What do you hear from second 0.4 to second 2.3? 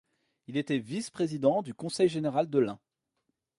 Il était vice-président du conseil